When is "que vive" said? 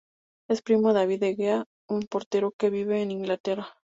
2.57-3.03